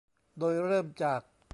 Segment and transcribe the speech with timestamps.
[0.39, 1.21] โดยเริ่มจาก